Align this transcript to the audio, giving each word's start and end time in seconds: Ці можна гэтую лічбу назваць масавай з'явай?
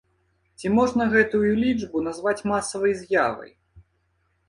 Ці 0.61 0.71
можна 0.77 1.03
гэтую 1.13 1.43
лічбу 1.65 1.97
назваць 2.09 2.37
масавай 2.55 2.99
з'явай? 3.07 3.57